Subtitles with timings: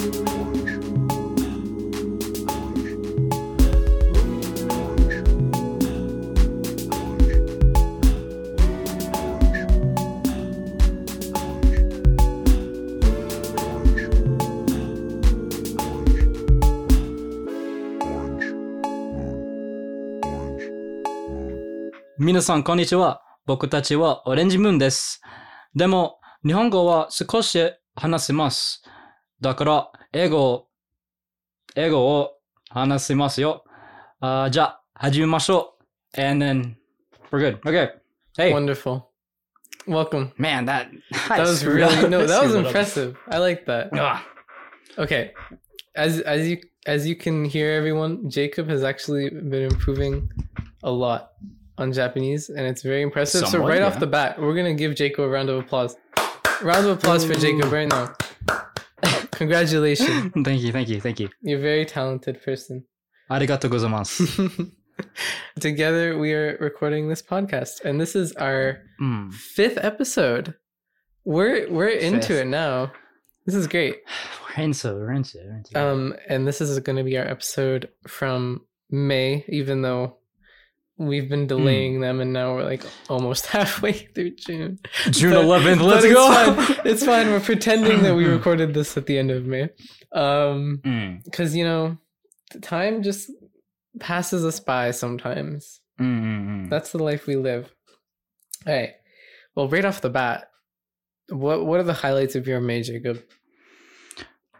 [0.00, 0.08] 皆
[22.40, 23.20] さん、こんにちは。
[23.44, 25.20] 僕たちはオレンジムーンです。
[25.74, 27.58] でも、日本語は少し
[27.94, 28.82] 話せます。
[29.41, 30.67] だから、英語を、
[31.75, 32.31] 英語を
[32.69, 33.63] 話せますよ。
[34.19, 35.77] あーじゃあ、始めましょ
[36.17, 36.21] う。
[36.21, 36.75] And then,
[37.31, 37.59] we're good.
[37.61, 37.89] Okay.
[38.37, 39.03] Hey, Wonderful.
[39.87, 40.31] Welcome.
[40.37, 40.87] man, that,
[41.29, 43.15] That was really no, that was impressive.
[43.29, 43.89] I like that.
[43.93, 44.25] Ah,
[44.97, 45.33] Okay.
[45.95, 50.29] As as you as you can hear everyone, Jacob has actually been improving
[50.83, 51.31] a lot
[51.77, 53.41] on Japanese and it's very impressive.
[53.41, 53.99] so Somewhat, right off yeah.
[53.99, 55.95] the bat, we're going to give Jacob a round of applause.
[56.61, 58.13] Round of applause for Jacob right now.
[59.40, 60.32] Congratulations.
[60.44, 61.30] thank you, thank you, thank you.
[61.40, 62.84] You're a very talented person.
[63.30, 64.70] Arigato gozaimasu.
[65.60, 69.32] Together we are recording this podcast, and this is our mm.
[69.32, 70.56] fifth episode.
[71.24, 72.92] We're we're into it now.
[73.46, 74.00] This is great.
[74.58, 75.58] We're into, we're into.
[75.74, 80.16] Um, and this is going to be our episode from May, even though
[81.00, 81.46] we've been hmm.
[81.46, 82.00] delaying mm.
[82.02, 84.78] them and now we're like almost halfway through June.
[85.10, 86.54] June 11th, let's it's go.
[86.54, 86.76] Fine.
[86.84, 87.30] It's fine.
[87.30, 89.70] We're pretending that we recorded this at the end of May.
[90.12, 91.32] Um mm.
[91.32, 91.96] cuz you know,
[92.60, 93.30] time just
[93.98, 95.80] passes us by sometimes.
[95.98, 96.68] Mm-hmm.
[96.68, 97.74] That's the life we live.
[98.66, 98.94] All right.
[99.54, 100.50] Well, right off the bat,
[101.28, 103.22] what what are the highlights of your May, Jacob?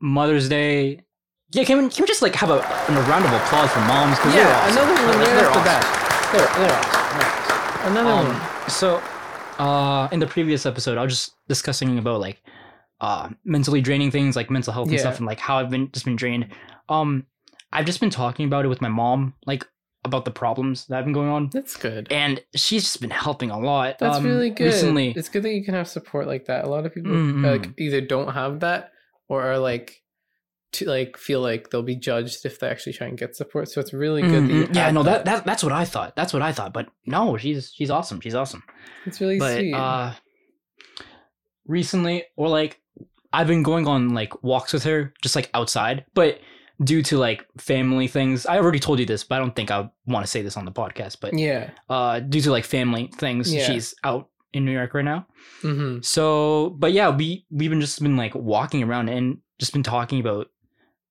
[0.01, 1.06] Mother's Day
[1.53, 4.19] yeah, can we, can we just like have a, a round of applause for moms?
[4.19, 4.77] 'Cause they're Yeah, awesome.
[4.83, 6.33] another one They're- they're off the awesome.
[6.33, 7.19] They're, they're awesome.
[7.19, 7.93] They're awesome.
[7.93, 8.69] Another Um, one.
[8.69, 9.03] so,
[9.59, 12.43] uh, in the previous episode, I was just discussing about like,
[13.01, 15.01] uh, mentally draining things like mental health and Yeah.
[15.01, 16.49] stuff, and like how I've been just been drained.
[16.89, 17.27] Um,
[17.73, 19.67] I've just been talking about it with my mom, like
[20.05, 22.07] about the problems that have been going on, That's good.
[22.11, 23.99] and she's just been helping a lot.
[23.99, 24.67] That's Um, really good.
[24.67, 26.65] Recently, It's good that you can have support like that.
[26.65, 28.93] A lot of people Mm, like either don't have that
[29.29, 30.01] or are like
[30.73, 33.69] to like feel like they'll be judged if they actually try and get support.
[33.71, 34.75] So it's really good Mhm.
[34.75, 36.17] yeah, no, that, that that's what I thought.
[36.17, 36.73] That's what I thought.
[36.73, 38.21] But no, she's she's awesome.
[38.21, 38.63] She's awesome.
[39.07, 39.73] it's really but sweet.
[39.75, 40.13] uh
[41.67, 42.81] recently or like
[43.33, 46.39] i've been going on like walks with her just like outside but
[46.85, 49.89] due to like family things i already told you this but i don't think i
[50.07, 51.71] want to say this on the podcast but yeah.
[51.91, 53.65] uh due to like family things Yeah.
[53.67, 55.27] she's out in new york right now
[55.63, 56.03] Mm-hmm.
[56.03, 60.21] so but yeah we we've been just been like walking around and just been talking
[60.21, 60.49] about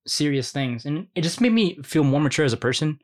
[0.07, 2.99] serious things and it just made me feel more mature as a person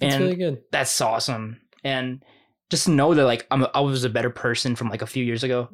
[0.00, 0.62] It's and really good.
[0.72, 2.22] that's awesome and
[2.70, 5.24] just know that like I'm a, i was a better person from like a few
[5.24, 5.68] years ago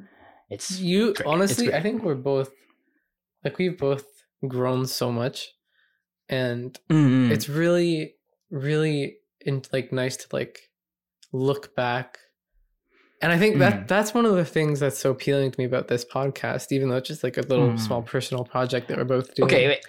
[0.50, 1.26] it's You great.
[1.26, 1.78] Honestly, great.
[1.78, 2.50] I think we're both
[3.44, 4.04] like we've both
[4.46, 5.48] grown so much,
[6.28, 7.30] and Mm-mm.
[7.32, 8.16] it's really,
[8.50, 10.58] really in, like nice to like
[11.32, 12.18] look back.
[13.22, 13.88] And I think that Mm.
[13.88, 16.96] that's one of the things that's so appealing to me about this podcast, even though
[16.96, 17.80] it's just like a little Mm.
[17.80, 19.48] small personal project that we're both doing.
[19.48, 19.80] okay wait.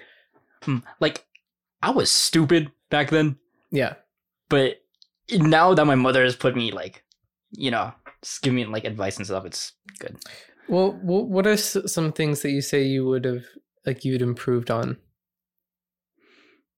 [0.65, 1.25] Hmm, like
[1.81, 3.37] i was stupid back then
[3.71, 3.95] Yeah.
[4.49, 4.81] but
[5.31, 7.03] now that my mother has put me like
[7.51, 7.91] you know
[8.21, 10.15] just give me like advice and stuff it's good
[10.67, 13.43] Well, what are some things that you say you would have
[13.85, 14.97] like you'd improved on?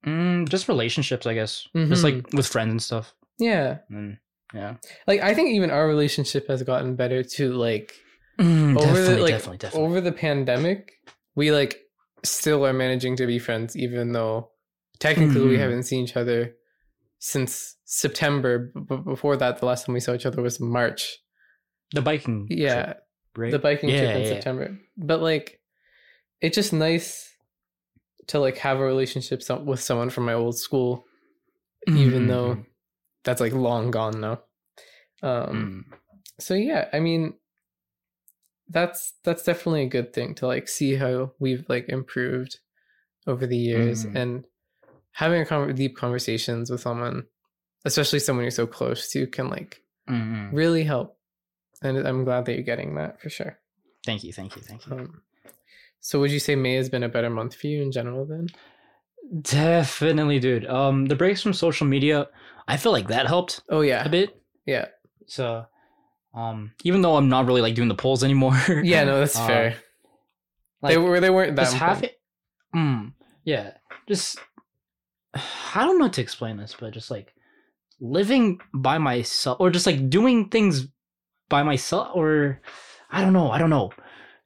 [0.05, 2.37] mm, just relationships i guess just like Mm-hmm.
[2.37, 3.79] with friends and stuff Yeah.
[3.89, 4.17] and
[4.53, 4.75] yeah
[5.07, 7.53] Like I think even our relationship has gotten better too.
[7.53, 7.93] Like
[8.39, 10.91] Mm, over the like definitely definitely over the pandemic,
[11.35, 11.79] we like
[12.25, 14.51] still are managing to be friends, even though
[14.99, 15.59] technically we Mhm.
[15.59, 16.55] haven't seen each other
[17.19, 18.71] since September.
[18.75, 21.19] But before that, the last time we saw each other was March.
[21.93, 22.97] the biking Yeah, trip,
[23.37, 23.51] right?
[23.51, 24.29] the biking yeah, trip in yeah.
[24.29, 24.77] September.
[24.97, 25.59] But like,
[26.41, 27.31] it's just nice
[28.27, 31.05] to like have a relationship with someone from my old school,
[31.87, 32.65] even Mhm, though mhm,
[33.23, 34.41] that's like long gone now.
[35.23, 35.97] Um, mm.
[36.39, 37.33] so yeah i mean
[38.69, 42.59] that's that's definitely a good thing to like see how we've like improved
[43.27, 44.15] over the years Mhm.
[44.15, 44.45] and
[45.11, 47.25] having a con- deep conversations with someone
[47.85, 50.49] especially someone you're so close to can like Mhm.
[50.53, 51.17] really help.
[51.81, 53.59] And i'm glad that you're getting that for sure.
[54.05, 54.93] Thank you thank you thank you.
[54.93, 55.21] Um,
[55.99, 58.47] so would you say may has been a better month for you in general then?
[59.41, 60.65] Definitely dude.
[60.67, 62.27] Um the breaks from social media
[62.67, 64.03] i feel like that helped oh yeah.
[64.05, 64.39] a bit.
[64.65, 64.87] Yeah.
[65.27, 65.65] So,
[66.35, 69.47] um, even though I'm not really like doing the polls anymore, yeah no that's uh,
[69.47, 69.75] fair
[70.81, 72.19] Like, they were they weren't that just have it.
[72.75, 73.71] Mm, yeah,
[74.07, 74.37] just
[75.33, 77.33] I don't know how to explain this, but just like
[77.99, 80.87] living by myself, or just like doing things
[81.49, 82.61] by myself, or
[83.09, 83.91] I don't know, I don't know.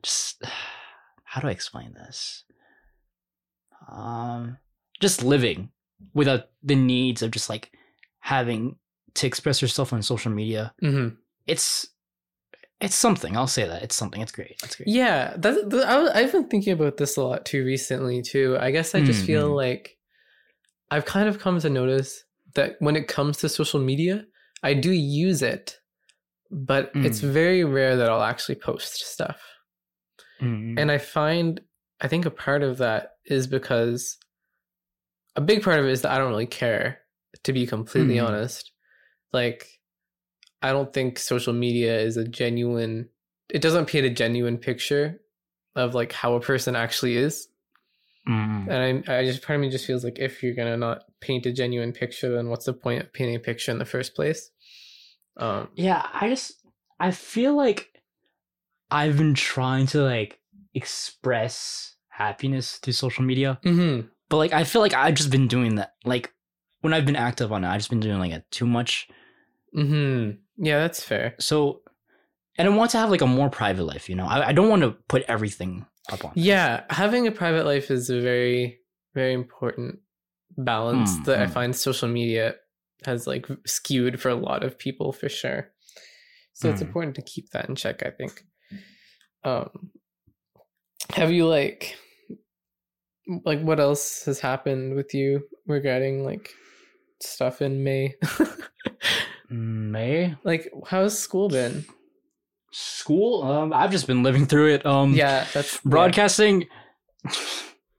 [0.04, 0.44] Just
[1.24, 2.44] how do I explain this?
[3.92, 4.58] Um,
[5.00, 5.72] just living
[6.14, 7.72] without the needs of just like
[8.20, 8.76] having
[9.16, 10.74] to express yourself on social media.
[10.80, 11.10] hmm
[11.50, 11.88] It's
[12.82, 13.36] it's something.
[13.36, 14.22] I'll say that it's something.
[14.22, 14.56] It's great.
[14.64, 14.88] It's great.
[14.88, 18.58] Yeah, that, I I've been thinking about this a lot too recently too.
[18.60, 19.56] I guess I just feel Mhm.
[19.56, 19.98] like
[20.92, 22.24] I've kind of come to notice
[22.56, 24.26] that when it comes to social media,
[24.64, 25.80] I do use it,
[26.50, 27.32] but it's Mm.
[27.32, 29.42] very rare that I'll actually post stuff.
[30.42, 30.80] Mm.
[30.80, 31.62] And I find,
[32.02, 34.18] I think a part of that is because
[35.36, 37.02] a big part of it is that I don't really care,
[37.44, 38.28] to be completely Mhm.
[38.28, 38.72] honest.
[39.32, 39.79] Like,
[40.62, 43.10] I don't think social media is a genuine,
[43.50, 45.22] it doesn't paint a genuine picture
[45.76, 47.48] of like how a person actually is.
[48.28, 48.68] Mm.
[48.70, 51.04] And I, I just, part of me just feels like if you're going to not
[51.22, 54.16] paint a genuine picture, then what's the point of painting a picture in the first
[54.16, 54.52] place?
[55.38, 56.54] Um, Yeah, I just
[57.00, 57.90] I feel like
[58.92, 60.40] I've been trying to like
[60.74, 64.10] express happiness through social media, mhm.
[64.28, 65.94] but like I feel like I've just been doing that.
[66.04, 66.34] Like
[66.82, 69.08] when I've been active on it, I've just been doing like it too much.
[69.74, 71.36] hmm Yeah, that's fair.
[71.40, 71.82] So,
[72.58, 74.10] and I want to have like a more private life.
[74.10, 76.34] You know, I, I don't want to put everything up on.
[76.36, 78.80] Yeah, having a private life is a very,
[79.14, 80.00] very important
[80.58, 81.52] balance Mm, that I mm.
[81.52, 82.56] find social media
[83.06, 85.72] has like skewed for a lot of people for sure.
[86.54, 86.88] So it's Mm.
[86.88, 88.44] important to keep that in check, I think.
[89.46, 89.92] Um
[91.12, 91.96] have you like
[93.46, 96.54] like what else has happened with you regarding like
[97.22, 98.16] stuff in May?
[99.50, 101.86] May like how's school been?
[102.72, 103.44] school.
[103.44, 104.86] Um, I've just been living through it.
[104.86, 105.80] Um, Yeah, that's yeah.
[105.86, 106.68] broadcasting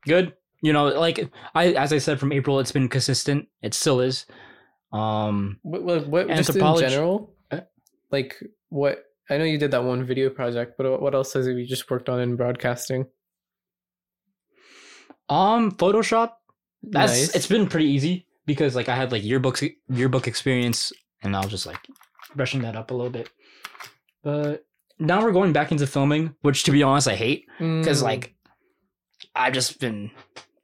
[0.06, 0.32] good
[0.62, 4.24] you know like i as i said from april it's been consistent it still is
[4.92, 7.34] um What, what, what just in general?
[7.50, 7.60] Uh,
[8.10, 8.36] Like
[8.70, 9.04] what?
[9.28, 11.88] I know you did that one video project, but what- what else has you just
[11.90, 13.06] worked on in broadcasting?
[15.28, 16.32] um photoshop
[16.82, 17.34] that's Nice.
[17.36, 21.50] it's been pretty easy because like i had like yearbooks yearbook experience and i was
[21.50, 21.78] just like
[22.34, 23.28] brushing that up a little bit
[24.22, 24.64] but
[24.98, 28.04] now we're going back into filming which to be honest i hate because Mm.
[28.04, 28.34] like
[29.34, 30.10] i've just been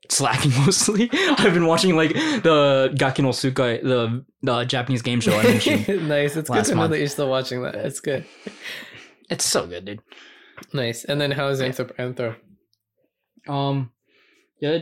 [0.08, 5.36] slacking mostly i've been watching like the gaki no tsukai the the japanese game show
[5.38, 6.36] i mentioned nice.
[6.36, 6.90] It's good to know month.
[6.92, 7.74] that you're still watching that.
[7.74, 8.24] It's good.
[9.30, 10.00] it's so good dude
[10.72, 11.04] Nice.
[11.04, 11.68] And then how's Yeah.
[11.68, 12.34] Anthrop Anthro?
[13.46, 13.90] Um,
[14.58, 14.78] yeah,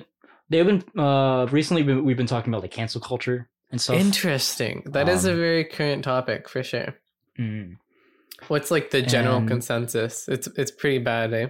[0.49, 3.97] they've been uh recently we've been talking about like cancel culture and stuff.
[3.99, 4.83] Interesting.
[4.87, 6.95] That is a Um, very current topic for sure.
[7.39, 7.77] Mm.
[8.49, 10.29] What's like the general and- consensus?
[10.29, 11.49] It's it's pretty bad, eh?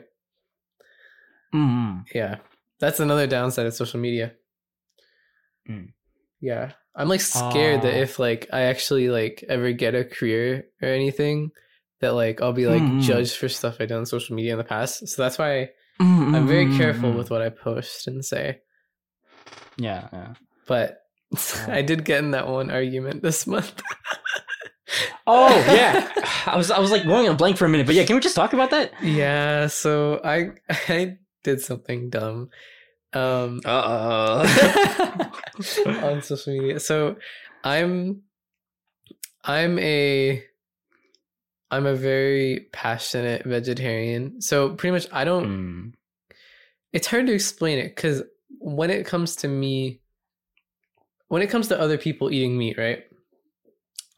[1.55, 2.05] Mm.
[2.15, 2.37] Yeah.
[2.81, 4.33] That's another downside of social media.
[5.69, 5.93] Mm.
[6.41, 6.73] Yeah.
[6.97, 8.03] I'm like scared that Ah.
[8.03, 11.51] if like I actually like ever get a career or anything,
[12.01, 13.03] that like I'll be like Mm, mm.
[13.03, 15.07] judged for stuff I done on social media in the past.
[15.09, 15.71] So that's why
[16.01, 17.17] Mm, I'm very careful mm.
[17.17, 18.61] with what I post and say.
[19.77, 20.35] Yeah, yeah.
[20.67, 21.04] But.
[21.69, 23.83] I did get in that one argument this month.
[25.27, 26.13] Oh yeah,
[26.47, 28.21] I was I was like going on blank for a minute, but yeah, can we
[28.21, 28.93] just talk about that?
[29.03, 32.51] yeah, so I I did something dumb.
[33.15, 34.47] Um Uh
[36.03, 36.79] on social media.
[36.79, 37.17] So
[37.65, 38.23] I'm
[39.43, 40.45] I'm a
[41.71, 44.41] I'm a very passionate vegetarian.
[44.43, 45.93] So pretty much I don't Mm.
[46.93, 48.23] it's hard to explain it cuz
[48.61, 50.01] when it comes to me
[51.29, 53.05] when it comes to other people eating meat, right?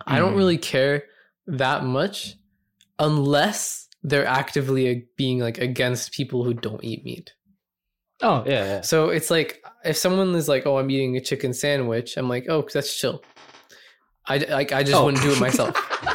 [0.06, 0.36] I don't Mm.
[0.38, 1.04] really care
[1.46, 2.34] that much
[2.98, 7.32] unless they're actively being like against people who don't eat meat.
[8.22, 8.80] Oh yeah, yeah.
[8.82, 12.46] So it's like if someone is like, "Oh, I'm eating a chicken sandwich," I'm like,
[12.48, 13.22] "Oh, that's chill."
[14.26, 15.04] I like I just Oh.
[15.04, 15.74] wouldn't do it myself.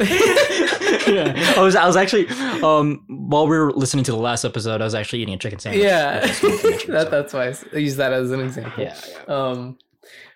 [1.08, 2.28] yeah, I was I was actually
[2.62, 5.58] um while we were listening to the last episode, I was actually eating a chicken
[5.58, 5.84] sandwich.
[5.84, 7.10] yeah, I just wanted to mention, that so.
[7.10, 8.82] that's why I use that as an example.
[8.82, 9.34] yeah, yeah.
[9.34, 9.78] Um,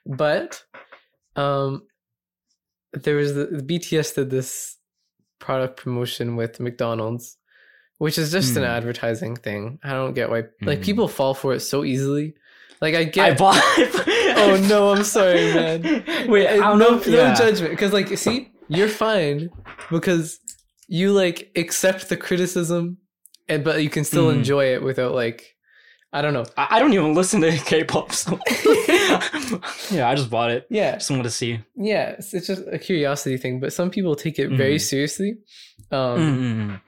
[0.06, 0.62] but
[1.34, 1.82] um,
[2.92, 4.76] there was the, the BTS did this
[5.38, 7.36] product promotion with McDonald's,
[7.98, 8.68] which is just an Hmm.
[8.70, 9.78] advertising thing.
[9.84, 10.84] I don't get why like Hmm.
[10.84, 12.34] people fall for it so easily.
[12.80, 13.32] Like I get.
[13.32, 13.56] I bought.
[14.38, 15.82] oh no, I'm sorry, man.
[16.28, 16.96] Wait, I don't no, know.
[16.98, 17.70] If, no judgment.
[17.70, 19.48] Because like, see, you're fine
[19.90, 20.38] because
[20.88, 22.98] you like accept the criticism,
[23.48, 24.36] and but you can still Mhm.
[24.36, 25.55] enjoy it without like,
[26.16, 26.46] I don't know.
[26.56, 28.12] I, I don't even listen to K-pop.
[28.12, 28.38] So
[29.90, 30.66] yeah, I just bought it.
[30.70, 31.60] Yeah, Just wanted to see.
[31.76, 32.10] yeah.
[32.18, 34.80] It's, it's just a curiosity thing, but some people take it very Mhm.
[34.80, 35.38] seriously.
[35.90, 36.80] Um, Mm-mm.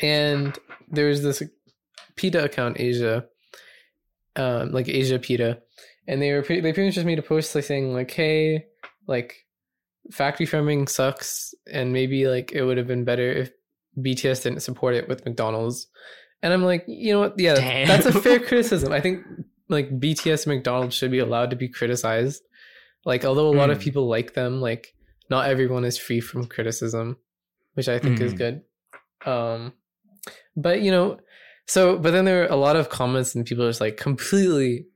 [0.00, 0.58] and
[0.90, 1.42] there's this
[2.16, 3.26] PETA account, Asia,
[4.36, 5.60] um, like Asia PETA,
[6.08, 8.66] and they were pre- they pretty much just made a post like saying like, hey,
[9.06, 9.34] like
[10.12, 13.50] factory farming sucks, and maybe like it would have been better if
[13.98, 15.86] BTS didn't support it with McDonald's,
[16.42, 17.34] And I'm like, you know what?
[17.38, 17.88] Yeah, Damn.
[17.88, 18.92] that's a fair criticism.
[18.92, 19.24] I think
[19.68, 22.42] like BTS McDonald's should be allowed to be criticized.
[23.04, 23.82] Like, although a lot of Mm.
[23.82, 24.94] people like them, like
[25.30, 27.16] not everyone is free from criticism,
[27.74, 28.36] which I think is Mm.
[28.38, 28.62] good.
[29.24, 29.72] Um,
[30.56, 31.18] but you know,
[31.66, 34.86] so but then there are a lot of comments and people are just like completely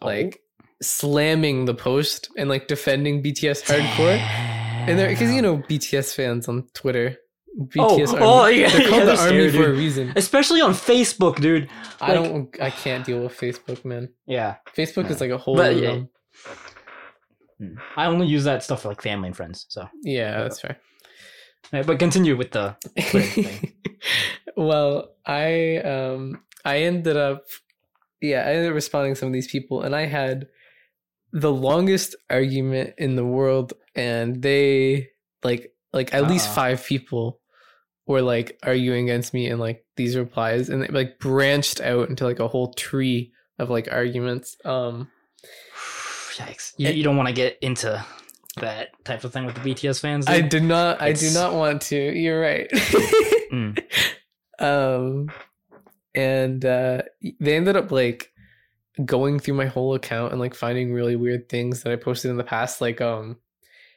[0.00, 0.06] Oh.
[0.06, 0.40] like
[0.82, 4.18] slamming the post and like defending BTS hardcore.
[4.18, 7.16] And they're because you know BTS fans on Twitter.
[7.58, 8.18] BTS Oh, army.
[8.20, 10.12] oh, yeah, they're called they're the army scary, for a reason.
[10.16, 11.68] especially on Facebook, dude.
[12.00, 12.48] I don't.
[12.60, 14.08] I can't deal with Facebook, man.
[14.26, 15.56] Yeah, Facebook is like a whole.
[15.56, 16.00] But, yeah.
[17.60, 17.76] Mm.
[17.96, 19.66] I only use that stuff for like family and friends.
[19.68, 20.78] So, yeah, that's fair.
[21.72, 23.72] Yeah, but continue with the thing.
[24.56, 27.44] well, I um I ended up
[28.20, 30.48] yeah, I ended up responding to some of these people and I had
[31.32, 35.10] the longest argument in the world and they
[35.44, 36.54] like like at least Uh-uh.
[36.54, 37.40] five people
[38.12, 42.24] were like arguing against me in like these replies and it like branched out into
[42.24, 44.56] like a whole tree of like arguments.
[44.64, 45.08] Um
[46.36, 46.72] Yikes!
[46.78, 48.04] You, you don't want to get into
[48.60, 50.26] that type of thing with the BTS fans.
[50.28, 50.50] I dude?
[50.50, 51.96] did not I do not want to.
[51.96, 52.70] You're right.
[53.52, 53.78] Mm.
[54.60, 55.30] um
[56.14, 57.02] and uh
[57.38, 58.32] they ended up like
[59.04, 62.38] going through my whole account and like finding really weird things that I posted in
[62.38, 63.36] the past like um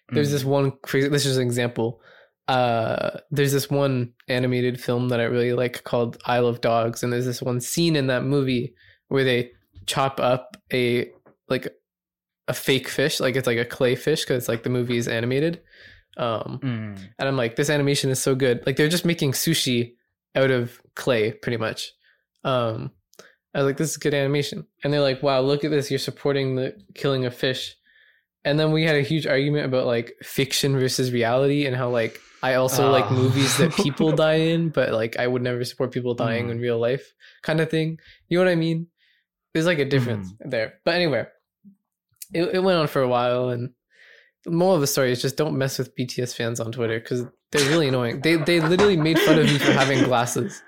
[0.10, 0.32] there's Mm.
[0.34, 2.02] this one crazy this is an example
[2.48, 7.12] uh there's this one animated film that I really like called Isle of Dogs and
[7.12, 8.76] there's this one scene in that movie
[9.08, 9.52] where they
[9.88, 11.10] chop up a
[11.50, 11.68] like
[12.48, 15.62] a fake fish like it's like a clay fish because like the movie is animated
[16.18, 16.98] um Mm.
[17.20, 18.64] and I'm like, this animation is so good.
[18.66, 19.96] Like they're just making sushi
[20.34, 21.92] out of clay, pretty much.
[22.46, 22.92] Um,
[23.54, 24.66] I was like, this is good animation.
[24.84, 25.90] And they're like, wow, look at this.
[25.92, 27.76] You're supporting the killing of fish.
[28.46, 32.22] And then we had a huge argument about like fiction versus reality and how like
[32.44, 33.16] I also like Oh.
[33.16, 36.52] movies that people die in, but like I would never support people dying Mm.
[36.52, 37.12] in real life
[37.42, 37.98] kind of thing.
[38.30, 38.88] You know what I mean?
[39.54, 40.76] There's like a difference there.
[40.86, 41.26] But anyway,
[42.34, 43.72] it, it went on for a while and
[44.44, 47.26] the moral of the story is just don't mess with BTS fans on Twitter because
[47.52, 48.22] they're really annoying.
[48.22, 50.62] They they literally made fun of me for having glasses.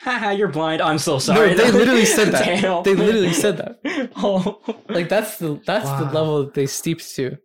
[0.00, 0.82] Haha, you're blind.
[0.82, 1.54] I'm so sorry.
[1.54, 2.44] No, they literally said that.
[2.44, 2.82] Damn.
[2.82, 4.12] They literally said that.
[4.16, 4.60] oh.
[4.88, 7.38] Like that's the that's the level that they steeped to.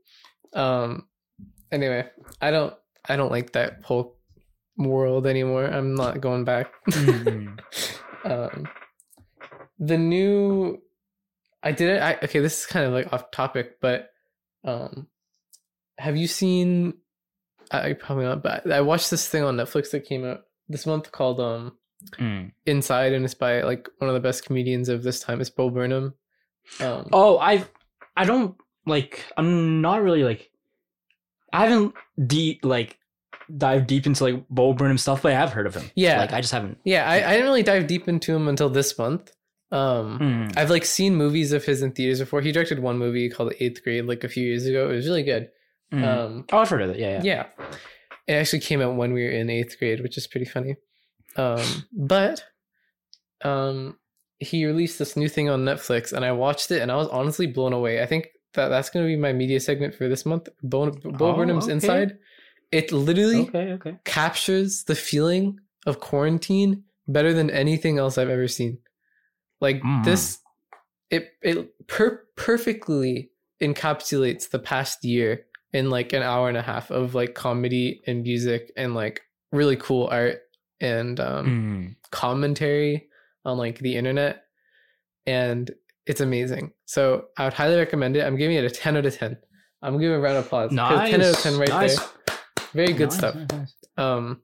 [0.53, 1.08] Um.
[1.72, 2.10] Anyway,
[2.41, 2.74] I don't
[3.08, 4.17] I don't like that whole
[4.77, 5.65] world anymore.
[5.65, 6.72] I'm not going back.
[6.89, 7.60] Mm.
[8.25, 8.67] um,
[9.79, 10.81] the new,
[11.63, 12.01] I did it.
[12.01, 14.10] I, okay, this is kind of like off topic, but
[14.63, 15.08] um,
[15.98, 16.96] have you seen?
[17.72, 21.12] I probably not, but I watched this thing on Netflix that came out this month
[21.12, 21.77] called um
[22.17, 22.51] Mm.
[22.65, 25.41] Inside, and it's by like one of the best comedians of this time.
[25.41, 26.13] is Bo Burnham.
[26.79, 27.65] Um, Oh, I
[28.15, 28.55] I don't
[28.86, 30.50] like I'm not really like
[31.53, 31.93] I haven't
[32.27, 32.98] deep like
[33.58, 35.89] dived deep into like Bo Burnham stuff, but I have heard of him.
[35.96, 36.20] Yeah.
[36.20, 36.77] Like I just haven't.
[36.84, 39.31] yeah, I, I didn't really dive deep into him until this month.
[39.72, 40.58] Um, Mm.
[40.58, 42.41] I've like seen movies of his in theaters before.
[42.41, 44.89] He directed one movie called Eighth Grade like a few years ago.
[44.89, 45.50] It was really good.
[45.93, 46.03] Mm.
[46.08, 47.00] Um, oh, I've heard of it.
[47.00, 47.46] Yeah, yeah.
[47.58, 47.65] yeah
[48.27, 50.75] it actually came out when we were in eighth grade which is pretty funny
[51.38, 52.43] um but
[53.43, 53.97] um
[54.39, 57.47] he released this new thing on netflix and i watched it and i was honestly
[57.47, 60.50] blown away i think that that's going to be my media segment for this month
[60.63, 61.73] bo, bo Oh, burnham's okay.
[61.73, 62.17] inside
[62.71, 63.97] it literally Okay, okay.
[64.05, 68.77] captures the feeling of quarantine better than anything else i've ever seen
[69.61, 70.03] like Mm.
[70.03, 70.39] this
[71.09, 76.89] it it per- perfectly encapsulates the past year in like an hour and a half
[76.91, 79.21] of like comedy and music and like
[79.51, 80.39] really cool art
[80.81, 82.09] and um Mm.
[82.11, 83.07] commentary
[83.45, 84.43] on like the internet
[85.25, 85.71] and
[86.05, 89.15] it's amazing so i would highly recommend it i'm giving it a 10 out of
[89.17, 89.38] 10
[89.81, 90.71] i'm giving a round of applause.
[90.71, 91.11] Nice.
[91.11, 91.97] 10 out of 10 right nice.
[92.00, 92.07] there
[92.73, 94.41] very good Nice, stuff nice, um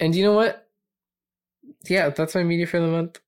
[0.00, 0.68] and you know what
[1.88, 3.20] yeah that's my media for the month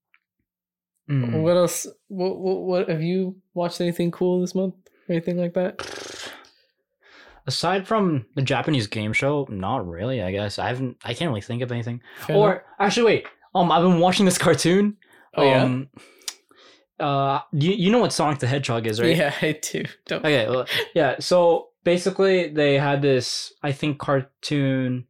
[1.10, 1.40] Mm.
[1.40, 4.74] what else what, what what have you watched anything cool this month
[5.08, 5.80] or anything like that
[7.48, 10.22] Aside from the Japanese game show, not really.
[10.22, 10.98] I guess I haven't.
[11.02, 12.00] I can't really think of anything.
[12.26, 12.62] Fair or enough.
[12.78, 13.26] actually, wait.
[13.54, 14.96] Um, I've been watching this cartoon.
[15.36, 15.88] oh yeah Um,
[17.00, 19.16] uh, you you know what Sonic the Hedgehog is, right?
[19.16, 20.48] yeah i do don't Okay.
[20.48, 21.16] Well, yeah.
[21.20, 25.06] So basically, they had this, I think, cartoon,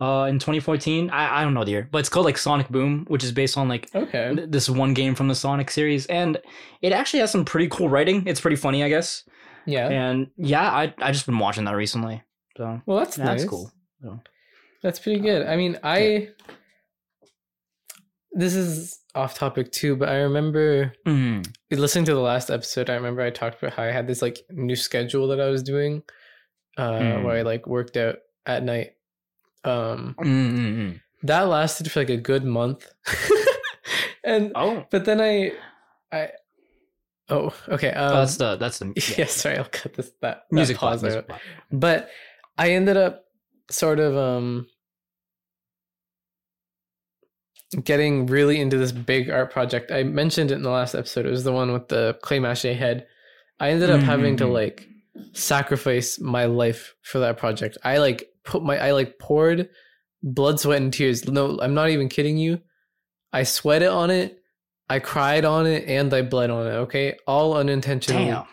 [0.00, 1.10] uh, in 2014.
[1.10, 3.56] I I don't know the year, but it's called like Sonic Boom, which is based
[3.58, 6.38] on like okay th- this one game from the Sonic series, and
[6.80, 8.26] it actually has some pretty cool writing.
[8.26, 9.24] It's pretty funny, I guess.
[9.66, 12.22] Yeah And yeah, I I just been watching that recently.
[12.56, 13.72] So well that's yeah, nice that's cool.
[14.82, 16.28] that's pretty good i mean i
[18.32, 21.46] this is off topic too but i remember Mm.
[21.70, 24.38] listening to the last episode i remember i talked about how i had this like
[24.50, 26.02] new schedule that i was doing
[26.78, 27.24] uh Mm.
[27.24, 28.16] where i like worked out
[28.46, 28.92] at night
[29.64, 31.00] um Mm-mm-mm.
[31.22, 32.86] that lasted for like a good month.
[34.24, 35.52] and Oh, but then I
[36.10, 36.30] I
[37.32, 37.90] Oh, okay.
[37.90, 39.14] Um, oh, that's the that's the yeah.
[39.18, 39.26] yeah.
[39.26, 41.16] sorry, I'll cut this that, that music pause pause.
[41.16, 41.30] out.
[41.70, 42.10] But
[42.58, 43.24] I ended up
[43.70, 44.66] sort of um
[47.84, 49.90] getting really into this big art project.
[49.90, 51.24] I mentioned it in the last episode.
[51.26, 53.06] It was the one with the clay mache head.
[53.60, 54.52] I ended up having to Mhm.
[54.52, 54.88] like
[55.32, 57.78] sacrifice my life for that project.
[57.84, 59.70] I like put my I like poured
[60.22, 61.26] blood, sweat, and tears.
[61.26, 62.60] No, I'm not even kidding you.
[63.32, 64.41] I sweated on it,
[64.90, 66.70] I cried on it, and I bled on it.
[66.70, 68.44] Okay, all unintentionally Damn.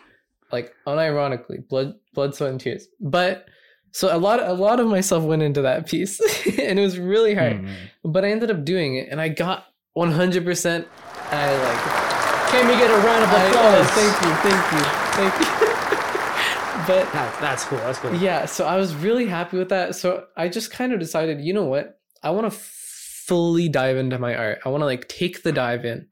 [0.52, 3.46] like unironically blood blood sweat and tears but
[3.92, 6.18] so a lot a lot of myself went into that piece
[6.58, 7.74] and it was really hard Mm.
[8.04, 10.86] but i ended up doing it and i got 100%
[11.30, 13.86] i like Can we get a round of I, applause?
[13.86, 14.82] oh, thank you thank you
[15.18, 15.46] thank you
[16.86, 17.78] but That, that's cool.
[17.78, 18.14] That's cool.
[18.16, 21.52] yeah so i was really happy with that so i just kind of decided you
[21.52, 25.42] know what i want to fully dive into my art i want to like take
[25.44, 26.08] the dive in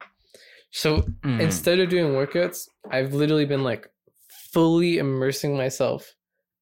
[0.71, 1.41] so Mm.
[1.41, 3.89] instead of doing workouts, I've literally been like
[4.53, 6.15] fully immersing myself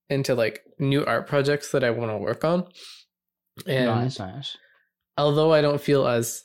[0.08, 2.68] into like new art projects that I want to work on.
[3.66, 4.56] And nice, nice.
[5.18, 6.44] although I don't feel as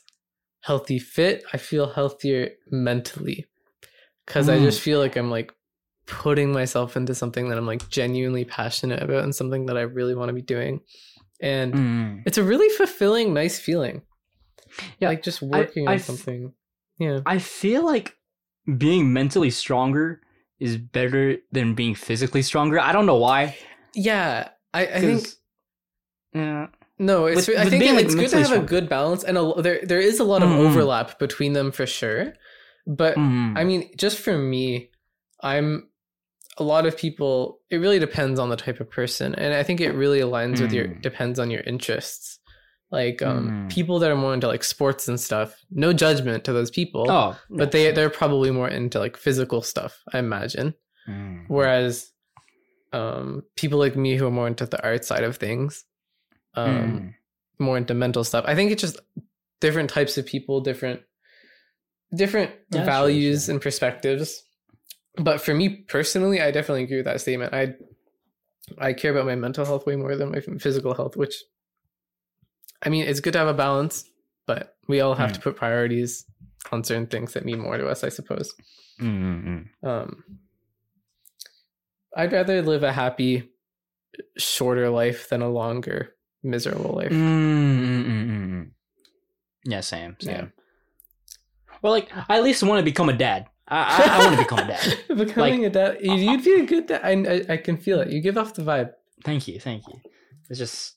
[0.60, 3.46] healthy fit, I feel healthier mentally
[4.28, 4.62] I Mm.
[4.64, 5.52] just feel like I'm like
[6.06, 10.14] putting myself into something that I'm like genuinely passionate about and something that I really
[10.14, 10.80] want to be doing.
[11.40, 12.22] And Mm.
[12.26, 14.02] it's a really fulfilling nice feeling.
[15.00, 16.54] Yeah, Like just working I on f- something.
[17.02, 17.20] Yeah.
[17.26, 18.16] I feel like
[18.78, 20.20] being mentally stronger
[20.60, 22.78] is better than being physically stronger.
[22.78, 23.56] I don't know why.
[23.94, 24.48] Yeah.
[24.72, 25.26] I, I think
[26.34, 26.66] yeah.
[26.98, 27.48] No, it's.
[27.48, 29.54] With- I with think being, like, it's good to have a good balance, and a,
[29.60, 30.58] there there is a lot of Mhm.
[30.66, 32.34] overlap between them for sure.
[32.86, 33.58] But Mm.
[33.58, 34.90] I mean, just for me,
[35.42, 35.88] I'm
[36.58, 37.60] a lot of people.
[37.70, 40.72] It really depends on the type of person, and I think it really aligns with
[40.72, 41.02] your Mm.
[41.02, 42.38] depends on your interests.
[42.92, 43.70] Like um, Mm.
[43.70, 45.56] people that are more into like sports and stuff.
[45.70, 49.98] No judgment to those people, oh, but they they're probably more into like physical stuff.
[50.12, 50.74] I imagine.
[51.08, 51.46] Mm.
[51.48, 52.10] Whereas
[52.92, 55.84] um, people like me who are more into the art side of things,
[56.54, 57.14] um, Mm.
[57.58, 58.44] more into mental stuff.
[58.46, 59.00] I think it's just
[59.60, 61.00] different types of people, different
[62.14, 63.54] different Yeah, sure, values sure.
[63.54, 64.44] and perspectives.
[65.16, 67.54] But for me personally, I definitely agree with that statement.
[67.54, 67.74] I
[68.78, 71.42] I care about my mental health way more than my physical health, which
[72.82, 74.04] I mean, it's good to have a balance,
[74.46, 75.34] but we all have Mm.
[75.34, 76.24] to put priorities
[76.72, 78.52] on certain things that mean more to us, I suppose.
[79.00, 79.44] Mm, mm,
[79.82, 79.88] mm.
[79.88, 80.24] Um
[82.16, 83.48] I'd rather live a happy
[84.36, 87.10] shorter life than a longer miserable life.
[87.10, 88.70] Mm, mm, mm, mm, mm.
[89.64, 90.34] Yeah, same, same.
[90.34, 90.46] Yeah.
[91.80, 93.46] Well, like I at least want to become a dad.
[93.68, 94.98] I I, I want to become a dad.
[95.16, 97.00] Becoming a dad, you- you'd be a good dad.
[97.04, 98.08] I, I I can feel it.
[98.10, 98.90] You give off the vibe.
[99.24, 100.00] Thank you, thank you.
[100.50, 100.96] It's just,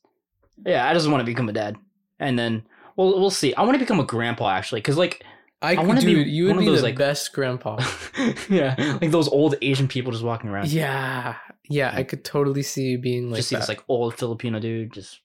[0.66, 1.78] yeah, I just want to become a dad,
[2.20, 2.64] and then
[2.96, 3.54] we'll we'll see.
[3.56, 5.24] I want to become a grandpa actually, because like,
[5.62, 6.12] I, I wanna be.
[6.12, 7.84] You would be those, the like- best grandpa.
[8.50, 10.68] yeah, like those old Asian people just walking around.
[10.68, 11.36] yeah,
[11.70, 11.92] yeah.
[11.94, 15.20] I could totally see you being like just see this like old Filipino dude, just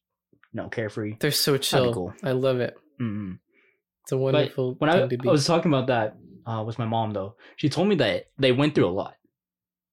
[0.53, 1.17] no carefree.
[1.21, 1.95] They're so chill.
[1.95, 2.15] cool.
[2.23, 2.77] I love it.
[3.01, 3.39] mm
[4.03, 5.29] It's a wonderful When I, thing to be.
[5.29, 6.17] I was talking about that
[6.47, 9.15] uh, with my mom though, she told me that they went through a lot,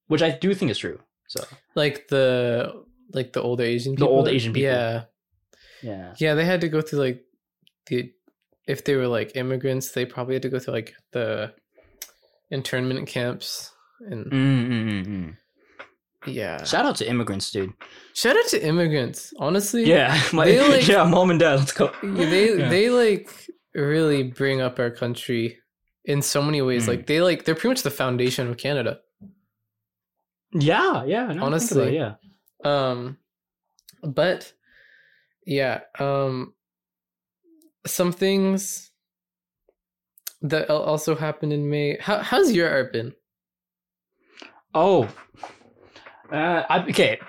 [0.07, 0.99] which I do think is true.
[1.27, 1.43] So
[1.75, 4.07] like the like the older Asian people.
[4.07, 4.71] The old Asian people.
[4.71, 5.03] Yeah,
[5.81, 6.33] yeah, yeah.
[6.35, 7.21] They had to go through like
[7.87, 8.11] the
[8.67, 11.53] if they were like immigrants, they probably had to go through like the
[12.51, 15.37] internment camps and mm mm mm mm.
[16.25, 16.63] yeah.
[16.63, 17.73] Shout out to immigrants, dude.
[18.13, 19.33] Shout out to immigrants.
[19.39, 21.59] Honestly, Yeah, my, They, like- yeah, mom and dad.
[21.59, 21.91] Let's go.
[22.03, 22.69] They Yeah.
[22.69, 23.29] they like
[23.73, 25.57] really bring up our country
[26.05, 26.85] in so many ways.
[26.85, 26.87] Mm.
[26.89, 28.99] Like they like they're pretty much the foundation of Canada.
[30.53, 31.27] Yeah, yeah.
[31.29, 31.95] think Honestly.
[31.95, 32.15] yeah.
[32.63, 33.17] Um,
[34.03, 34.53] but
[35.47, 36.53] yeah, um,
[37.85, 38.91] some things
[40.41, 41.97] that also happened in May.
[41.99, 43.13] How how's your art been?
[44.73, 45.09] Oh,
[46.31, 47.19] uh, I, okay.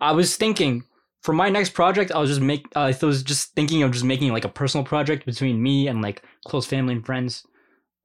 [0.00, 0.84] I was thinking
[1.22, 2.66] for my next project, I was just make.
[2.76, 6.02] Uh, I was just thinking of just making like a personal project between me and
[6.02, 7.46] like close family and friends.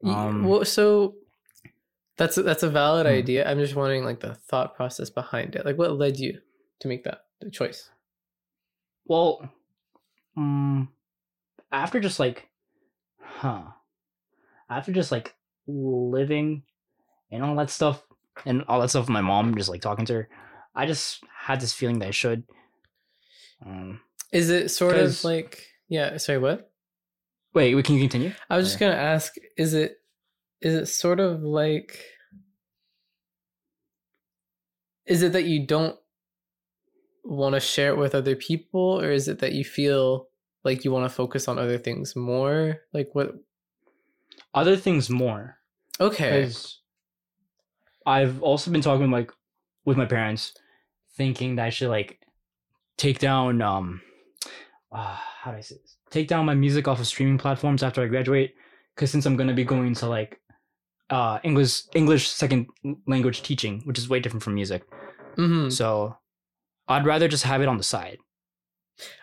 [0.05, 1.15] Um, well, so
[2.17, 3.11] that's a, that's a valid Hmm.
[3.13, 3.49] idea.
[3.49, 5.65] I'm just wondering like the thought process behind it.
[5.65, 6.39] Like what led you
[6.79, 7.89] to make that choice?
[9.05, 9.49] Well,
[10.37, 10.89] um,
[11.71, 12.47] after just like,
[13.19, 13.63] huh,
[14.69, 15.35] after just like
[15.67, 16.63] living
[17.31, 18.01] and all that stuff
[18.45, 20.29] and all that stuff with my mom, just like talking to her,
[20.75, 22.43] I just had this feeling that I should.
[23.65, 23.99] Um,
[24.31, 26.17] Is it sort of like yeah?
[26.17, 26.71] Sorry, what?
[27.53, 28.33] wait, wait, can you continue?
[28.49, 29.97] I was just gonna ask: Is it
[30.61, 31.99] is it sort of like
[35.05, 35.97] is it that you don't
[37.27, 40.27] want to share it with other people, or is it that you feel
[40.63, 42.79] like you want to focus on other things more?
[42.93, 43.35] Like what?
[44.53, 45.57] Other things more.
[45.99, 46.41] Okay.
[46.41, 46.81] Because
[48.05, 49.31] I've also been talking like
[49.85, 50.53] with my parents,
[51.15, 52.19] thinking that I should like
[52.97, 54.01] take down um
[54.91, 55.97] uh, how do I say this?
[56.09, 58.55] Take down my music off of streaming platforms after I graduate.
[58.95, 60.39] Because since I'm gonna be going to like
[61.09, 62.67] uh English English second
[63.05, 64.83] language teaching, which is way different from music.
[65.35, 66.17] hmm So
[66.87, 68.17] I'd rather just have it on the side.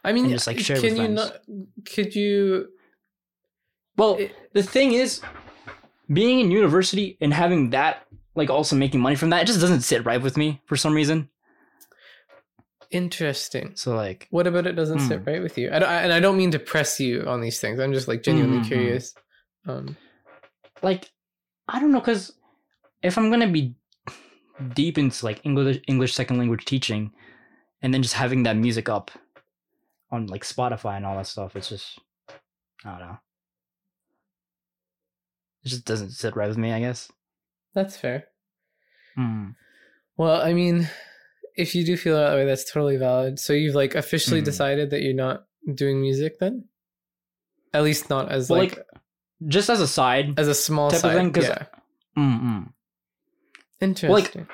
[0.05, 1.33] I mean, just, like, share it can with you friends.
[1.49, 1.85] not?
[1.95, 2.69] Could you?
[3.97, 5.21] Well, It- the thing is,
[6.13, 9.81] being in university and having that, like, also making money from that, it just doesn't
[9.81, 11.29] sit right with me for some reason.
[12.91, 13.73] Interesting.
[13.75, 15.25] So, like, What about it doesn't sit Hmm.
[15.25, 15.71] right with you?
[15.73, 17.81] I don't, I, and I don't mean to press you on these things.
[17.81, 18.67] I'm just like genuinely Mhm.
[18.69, 19.15] curious.
[19.67, 19.97] Um,
[20.83, 21.11] like,
[21.67, 22.33] I don't know, because
[23.03, 23.75] if I'm gonna be
[24.75, 27.13] deep into like English English second language teaching,
[27.85, 29.11] and then just having that music up
[30.11, 31.99] on like Spotify and all that stuff, it's just,
[32.85, 33.19] I don't know.
[35.65, 37.11] It just doesn't sit right with me, I guess.
[37.75, 38.29] that's fair.
[39.17, 39.51] Hmm.
[40.17, 40.89] Well, I mean,
[41.57, 43.39] if you do feel that way, that's totally valid.
[43.39, 44.45] So you've like officially Mhm.
[44.45, 45.45] decided that you're not
[45.75, 46.65] doing music then?
[47.73, 48.87] At least not as Well, like, like,
[49.49, 51.17] just as a side, as a small type of side.
[51.17, 51.67] thing, 'cause- yeah.
[52.17, 52.73] mm-mm.
[53.81, 54.47] Interesting.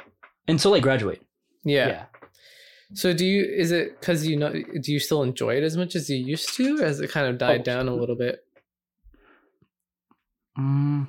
[0.49, 1.23] until I graduate.
[1.64, 1.87] yeah.
[1.88, 2.07] yeah.
[2.94, 3.44] So do you?
[3.44, 4.53] Is it because you know?
[4.53, 6.79] Do you still enjoy it as much as you used to?
[6.79, 7.64] Has it kind of died Oh.
[7.64, 8.44] down a little bit?
[10.59, 11.09] Mm,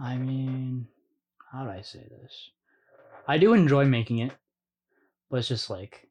[0.00, 0.86] I mean,
[1.52, 2.50] how do I say this?
[3.28, 4.32] I do enjoy making it,
[5.30, 6.08] but it's just like,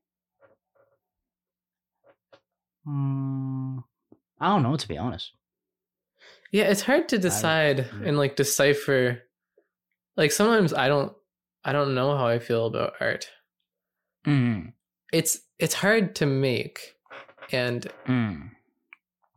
[2.88, 3.84] mm,
[4.40, 5.32] I don't know to be honest.
[6.52, 9.24] Yeah, it's hard to decide and like decipher.
[10.18, 11.14] Like sometimes I don't,
[11.64, 13.30] I don't know how I feel about art.
[14.26, 14.74] Mm,
[15.12, 16.96] It's it's hard to make,
[17.52, 18.52] and mm,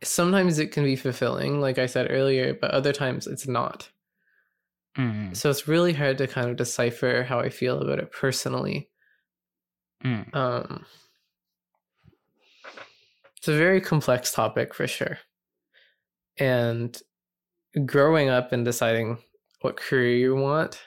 [0.03, 3.91] sometimes it can be fulfilling, like I said earlier, but other times it's not.
[4.97, 8.91] mm, So it's really hard to kind of decipher how I feel about it personally.
[10.05, 10.35] mm.
[10.35, 10.85] Um,
[13.37, 15.19] it's a very complex topic for sure.
[16.39, 17.01] And
[17.87, 19.19] growing up and deciding
[19.63, 20.81] what career you want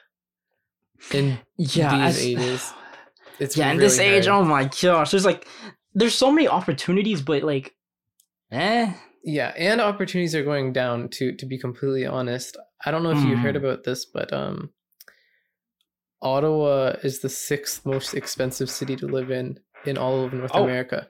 [1.14, 2.74] in Yeah, these as- ages,
[3.40, 5.48] it's yeah, in this really age, oh my gosh, there's like,
[5.94, 7.74] there's so many opportunities, but like,
[8.52, 8.94] eh.
[9.24, 11.10] yeah, and opportunities are going down.
[11.10, 13.60] To to be completely honest, I don't know if you heard Mm.
[13.60, 14.72] about this, but um,
[16.22, 20.64] Ottawa is the sixth most expensive city to live in in all of North Oh.
[20.64, 21.10] America.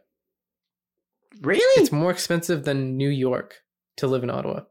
[1.42, 1.82] Really?
[1.82, 3.56] It's more expensive than New York
[3.98, 4.62] to live in Ottawa.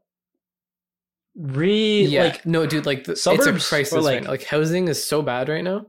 [1.35, 4.29] Really Yeah, like no, dude, like the, it's suburbs a or, crisis right like- now.
[4.31, 5.85] Like housing is so bad right now.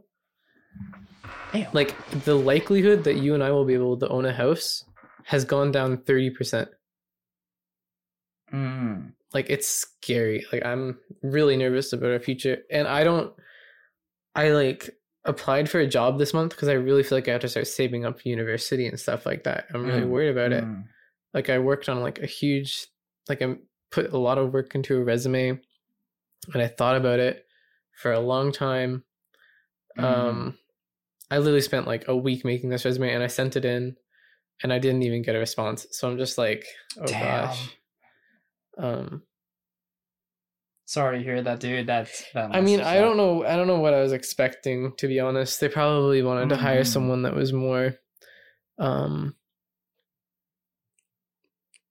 [1.53, 1.73] Damn.
[1.73, 4.85] Like the likelihood that you and I will be able to own a house
[5.25, 6.69] has gone down thirty percent.
[8.53, 9.13] Mm.
[9.33, 10.45] Like it's scary.
[10.53, 13.33] Like I'm really nervous about our future, and I don't.
[14.35, 14.91] I like
[15.25, 17.67] applied for a job this month because I really feel like I have to start
[17.67, 19.65] saving up for university and stuff like that.
[19.75, 20.65] I'm really Mm, worried about it.
[20.65, 20.85] Mm.
[21.35, 22.87] like I worked on like a huge
[23.29, 23.57] like I
[23.97, 25.59] put a lot of work into a resume
[26.53, 27.47] and I thought about it
[28.01, 29.05] for a long time.
[29.99, 30.05] Mm.
[30.05, 30.59] Um
[31.31, 33.97] I literally spent like a week making this resume and I sent it in
[34.63, 35.87] and I didn't even get a response.
[35.93, 36.67] So I'm just like,
[37.01, 37.21] oh Damn.
[37.21, 37.77] gosh.
[38.77, 39.23] Um
[40.85, 41.87] Sorry to hear that, dude.
[41.87, 45.09] That's that I mean, I don't know I don't know what I was expecting to
[45.09, 45.59] be honest.
[45.59, 46.87] They probably wanted to hire Mhm.
[46.87, 47.97] someone that was more
[48.79, 49.35] um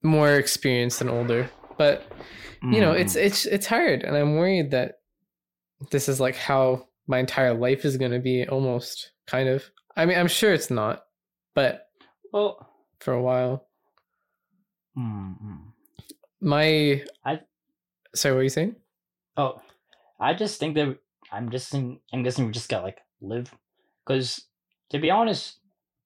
[0.03, 1.49] more experienced and older.
[1.77, 2.11] But
[2.61, 4.99] you know it's it's it's hard and i'm worried that
[5.91, 9.63] this is like how my entire life is going to be almost kind of
[9.95, 11.03] i mean i'm sure it's not
[11.53, 11.89] but
[12.33, 12.67] well.
[12.99, 13.67] for a while
[14.97, 15.59] Mm, mm.
[16.41, 17.41] my I-
[18.15, 18.75] sorry what are you saying
[19.37, 19.61] Oh,
[20.19, 20.97] I just think that
[21.31, 23.53] I'm just think, I'm guessing we just gotta like live,
[24.05, 24.45] because
[24.91, 25.59] to be honest,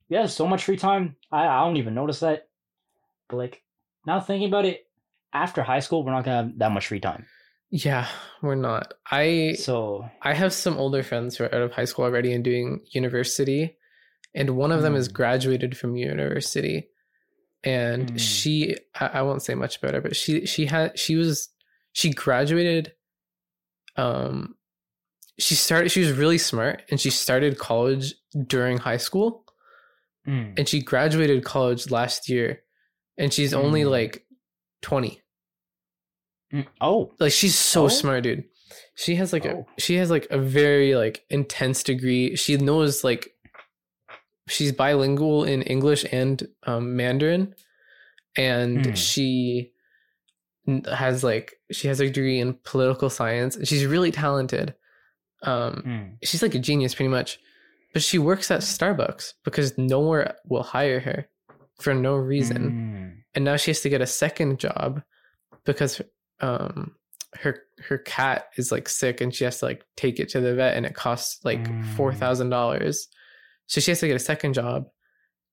[0.10, 1.16] we have so much free time.
[1.32, 2.50] I I don't even notice that,
[3.30, 3.62] but like
[4.08, 4.89] now thinking about it,
[5.34, 7.26] after high school, we're not gonna have that much free time.
[7.72, 8.08] yeah
[8.42, 12.06] we're not i So i have some older friends who are out of high school
[12.06, 13.78] already and doing university
[14.34, 15.14] and one of them is Hmm.
[15.14, 16.90] graduated from university
[17.64, 18.18] and Hmm.
[18.18, 21.50] she I, I won't say much about her but she she had she was
[21.94, 22.94] she graduated
[23.98, 24.56] um
[25.38, 28.16] she started she was really smart and she started college
[28.48, 29.46] during high school
[30.28, 32.62] mm, and she graduated college last year
[33.18, 33.90] and she's only Hmm.
[33.90, 34.26] like
[34.82, 35.22] 20
[36.54, 36.66] mm.
[36.82, 37.88] oh, like she's so Oh?
[37.88, 38.44] smart dude
[38.96, 39.66] she has like Oh.
[39.78, 43.32] a she has like a very like intense degree she knows like
[44.48, 47.54] she's bilingual in English and um, Mandarin,
[48.36, 48.94] and Hmm.
[48.94, 49.74] she
[50.92, 53.58] has like she has a degree in political science.
[53.64, 54.74] She's really talented.
[55.44, 56.18] Um, Mm.
[56.24, 57.40] she's like a genius pretty much,
[57.94, 61.28] but she works at Starbucks because nowhere will hire her
[61.80, 63.24] for no reason Mm.
[63.36, 65.02] and now she has to get a second job
[65.66, 66.02] because
[66.42, 66.96] um
[67.36, 70.56] her her cat is like sick and she has to like take it to the
[70.56, 71.86] vet and it costs like Mm.
[71.96, 73.08] four thousand dollars
[73.68, 74.88] so she has to get a second job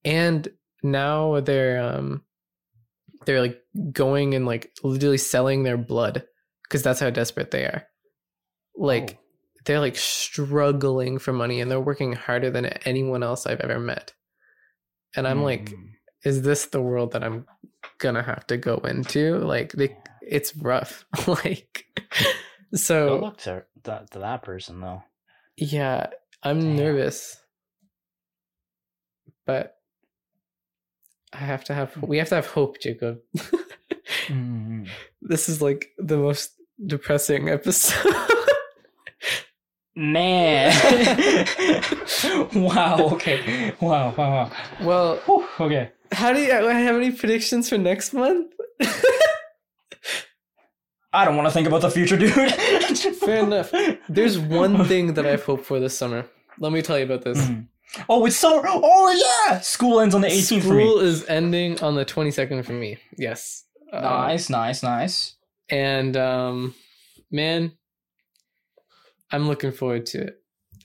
[0.05, 0.49] and
[0.83, 2.23] now they're um
[3.27, 3.61] they're like
[3.93, 6.25] going and like literally selling their blood
[6.62, 7.87] because that's how desperate they are
[8.77, 9.21] like Oh.
[9.65, 14.12] they're like struggling for money and they're working harder than anyone else i've ever met
[15.17, 15.89] and i'm like Mm.
[16.27, 17.47] Is this the world that I'm
[17.99, 19.39] gonna have to go into?
[19.39, 21.05] Like they it's rough.
[21.27, 21.85] like
[22.73, 25.03] Good so luck to, that to that person though.
[25.57, 26.09] yeah,
[26.43, 26.77] I'm Damn.
[26.77, 27.37] nervous.
[29.47, 29.77] But
[31.33, 33.21] I have to have we have to have hope, Jacob.
[34.29, 34.89] Mm.
[35.23, 36.53] this is like the most
[36.85, 38.12] depressing episode.
[39.95, 40.73] Man.
[42.55, 43.11] wow.
[43.12, 43.73] Okay.
[43.81, 44.15] Wow.
[44.17, 44.31] Wow.
[44.31, 44.51] Wow.
[44.83, 45.91] well, Whew, okay.
[46.12, 48.53] How do you have any predictions for next month?
[51.12, 52.33] I don't want to think about the future, dude.
[53.16, 53.73] Fair enough.
[54.09, 56.27] There's one thing that I've hoped for this summer.
[56.59, 57.38] Let me tell you about this.
[57.40, 57.69] Mhm.
[58.09, 58.62] Oh, it's summer.
[58.66, 59.61] Oh yeah.
[59.61, 60.85] School ends on the 18th for me.
[60.85, 62.99] School is ending on the 22nd for me.
[63.16, 63.64] Yes.
[63.92, 64.51] Um, Nice.
[64.51, 64.83] Nice.
[64.83, 65.37] Nice.
[65.71, 66.75] and um,
[67.31, 67.73] man,
[69.31, 70.35] I'm looking forward to it.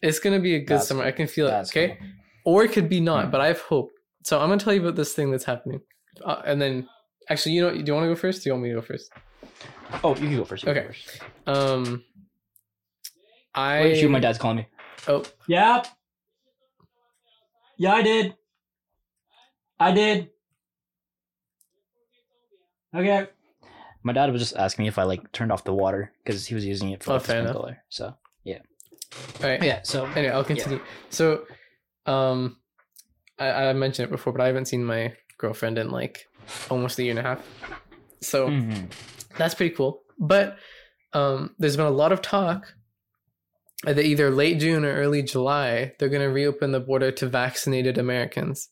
[0.02, 1.04] It's gonna be a good That's summer.
[1.04, 1.52] I can feel it.
[1.68, 2.08] Okay, cool.
[2.46, 3.32] or it could be not, Hmm.
[3.32, 3.92] but I have hope.
[4.24, 5.82] So I'm gonna tell you about this thing that's happening,
[6.24, 6.88] uh, and then
[7.30, 8.44] actually, you know, do you want to go first?
[8.44, 9.12] Do you want me to go first?
[10.04, 10.64] Oh, you can go first.
[10.64, 10.82] You Okay.
[10.82, 11.22] Go first.
[11.48, 12.04] Um,
[13.56, 14.68] I Wait, shoot, my dad's calling me.
[15.08, 15.84] oh Yeah.
[17.78, 18.36] Yeah, I did.
[19.80, 20.30] I did.
[22.96, 23.28] Okay.
[24.04, 26.56] My dad was just asking me if I like turned off the water because he
[26.56, 27.52] was using it for Oh, like, the fair enough.
[27.56, 27.84] sprinkler.
[27.90, 28.60] So yeah.
[29.44, 29.64] all right.
[29.64, 29.82] yeah.
[29.84, 30.80] So Anyway, I'll continue.
[31.10, 31.46] So,
[32.06, 32.58] um,
[33.50, 36.28] I, I mentioned it before, but I haven't seen my girlfriend in like
[36.70, 37.40] almost a year and a half.
[38.22, 38.50] So.
[38.50, 38.92] Mhm.
[39.38, 40.04] that's pretty cool.
[40.20, 40.58] But
[41.14, 42.74] um, there's been a lot of talk
[43.84, 47.98] that either late June or early July they're going to reopen the border to vaccinated
[47.98, 48.70] Americans.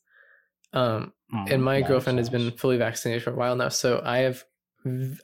[0.72, 4.18] Um, Mm, and my girlfriend has been fully vaccinated for a while now, so I
[4.26, 4.42] have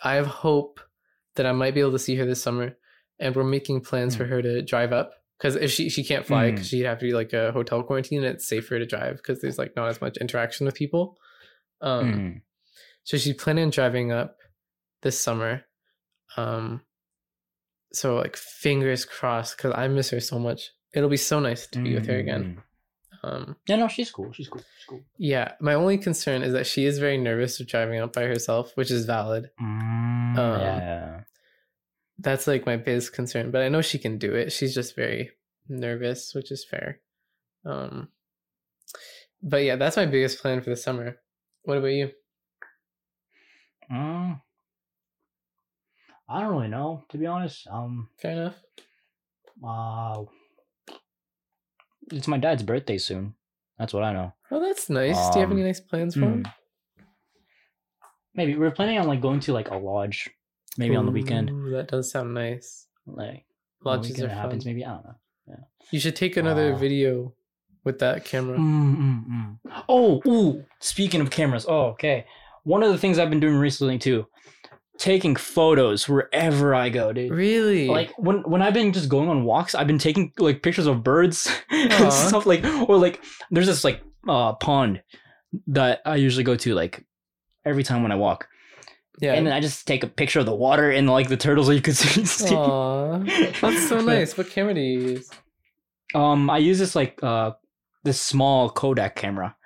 [0.04, 0.78] I have hope
[1.34, 2.76] that I might be able to see her this summer,
[3.18, 4.18] and we're making plans Hmm.
[4.18, 7.04] for her to drive up because if she she can't fly because she'd have to
[7.04, 10.16] be like a hotel quarantine, it's safer to drive because there's like not as much
[10.18, 11.16] interaction with people.
[11.80, 12.40] Um, Mhm.
[13.04, 14.36] so she's planning on driving up
[15.02, 15.62] this summer.
[16.36, 16.82] Um
[17.92, 20.70] so like fingers crossed cuz I miss her so much.
[20.94, 22.44] It'll be so nice to be with her again.
[22.44, 22.62] Mhm.
[23.28, 24.32] Um Yeah, no, she's cool.
[24.32, 24.60] She's cool.
[24.78, 25.04] She's cool.
[25.18, 28.72] yeah, my only concern is that she is very nervous of driving up by herself,
[28.76, 29.50] which is valid.
[29.60, 30.95] Mm, Um, yeah.
[32.18, 34.50] That's like my biggest concern, but I know she can do it.
[34.52, 35.30] She's just very
[35.68, 37.00] nervous, which is fair.
[37.64, 38.08] Um
[39.42, 41.18] but yeah, that's my biggest plan for the summer.
[41.64, 42.10] What about you?
[43.92, 44.40] Mm.
[46.28, 47.66] I don't really know, to be honest.
[47.70, 48.56] Um, Fair enough.
[49.64, 50.24] uh,
[52.12, 53.34] it's my dad's birthday soon.
[53.78, 54.32] That's what I know.
[54.50, 55.16] Oh, that's nice.
[55.30, 56.42] do you have any Um, nice plans for him?
[56.44, 56.52] Mm.
[58.34, 60.28] Maybe we're planning on like going to like a lodge,
[60.78, 61.48] maybe on the weekend.
[61.74, 62.86] That does sound nice.
[63.06, 63.44] Like
[63.84, 64.36] Lodges are it fun.
[64.36, 64.66] happens.
[64.66, 65.14] Maybe I don't know.
[65.48, 65.54] Yeah.
[65.92, 67.34] You should take another Uh, video
[67.84, 68.58] with that camera.
[68.58, 69.82] Mm, mm, mm.
[69.88, 70.64] Oh, ooh.
[70.80, 72.26] Speaking of cameras, oh, okay.
[72.64, 74.26] One of the things I've been doing recently too,
[74.98, 77.30] taking photos wherever I go, dude.
[77.30, 77.86] Really?
[77.86, 81.04] Like when when I've been just going on walks, I've been taking like pictures of
[81.04, 85.02] birds and stuff like, or like there's this like uh pond
[85.68, 87.04] that I usually go to like
[87.64, 88.48] every time when I walk,
[89.20, 89.34] yeah.
[89.34, 91.74] and then I just take a picture of the water and like the turtles that
[91.74, 92.54] you could see.
[92.54, 93.18] Aw,
[93.60, 94.36] that's so nice.
[94.36, 95.30] What camera do you use?
[96.14, 97.52] Um, I use this like uh
[98.04, 99.56] this small Kodak camera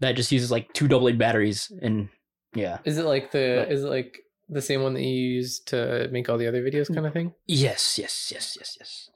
[0.00, 2.08] that just uses like two double A batteries and
[2.54, 2.78] yeah.
[2.84, 3.64] Is it like the?
[3.66, 6.62] But- Is it like the same one that you use to make all the other
[6.62, 7.32] videos, kind of thing?
[7.46, 9.10] Yes, yes, yes, yes, yes.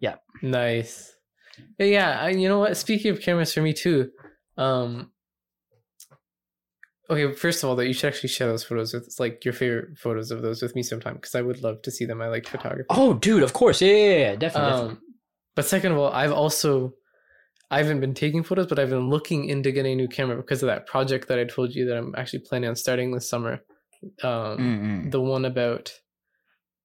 [0.00, 0.16] Yeah.
[0.42, 1.16] Nice.
[1.78, 2.20] Yeah, yeah.
[2.20, 2.76] I, you know what?
[2.76, 4.10] Speaking of cameras, for me too.
[4.56, 5.10] Um.
[7.10, 9.98] Okay, first of all, that you should actually share those photos with like your favorite
[9.98, 12.22] photos of those with me sometime because I would love to see them.
[12.22, 12.86] I like photography.
[12.88, 14.70] Oh, dude, of course, yeah, yeah, yeah definitely.
[14.70, 14.92] definitely.
[14.92, 15.02] Um,
[15.54, 16.94] but second of all, I've also
[17.70, 20.62] I haven't been taking photos, but I've been looking into getting a new camera because
[20.62, 23.60] of that project that I told you that I'm actually planning on starting this summer.
[24.22, 24.58] Um,
[25.04, 25.10] Mm-mm.
[25.10, 25.92] the one about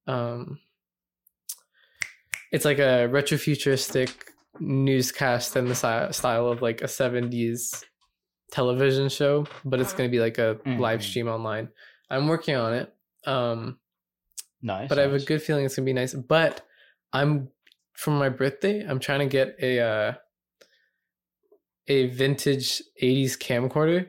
[0.06, 0.58] um,
[2.50, 4.12] it's like a retrofuturistic
[4.58, 5.74] newscast in the
[6.12, 7.84] style of like a 70s
[8.50, 11.02] television show, but it's going to be like a live Mhm.
[11.02, 11.68] stream online.
[12.10, 12.92] I'm working on it.
[13.26, 13.78] Um,
[14.62, 14.88] Nice.
[14.88, 16.12] but I have a good feeling it's gonna be nice.
[16.14, 16.62] But
[17.12, 17.48] I'm
[17.94, 20.12] for my birthday, I'm trying to get a uh,
[21.88, 24.08] a vintage '80s camcorder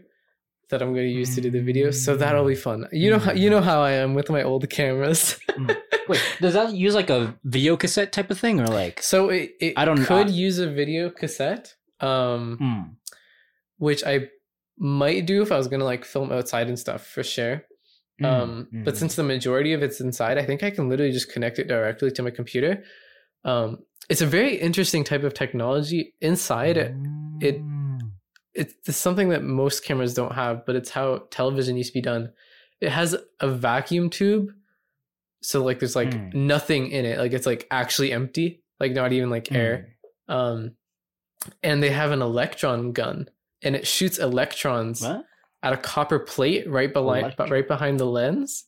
[0.70, 1.96] that I'm gonna use to do the videos.
[1.96, 2.88] So that'll be fun.
[2.92, 5.38] You know how you know how I am with my old cameras.
[6.08, 9.02] Wait, does that use like a video cassette type of thing or like?
[9.02, 12.82] so it, it I don't- could I- use a video cassette, um, Hmm.
[13.82, 14.30] Which I
[14.78, 17.64] might do if I was gonna like film outside and stuff for sure.
[18.20, 18.26] Hmm.
[18.26, 19.00] Um, but Hmm.
[19.00, 22.12] since the majority of it's inside, I think I can literally just connect it directly
[22.12, 22.84] to my computer.
[23.44, 26.14] Um, it's a very interesting type of technology.
[26.22, 26.94] Inside it,
[27.42, 27.98] it- Hmm.
[28.54, 32.32] it's, something that most cameras don't have, but it's how television used to be done.
[32.82, 34.50] It has a vacuum tube,
[35.42, 36.30] so like there's like Hmm.
[36.48, 37.18] nothing in it.
[37.18, 39.96] Like it's like actually empty, like not even like air.
[40.28, 40.76] Um,
[41.64, 43.28] and they have an electron gun,
[43.64, 45.26] and it shoots electrons What?
[45.64, 47.50] at a copper plate right behind Electron.
[47.50, 48.66] right behind the lens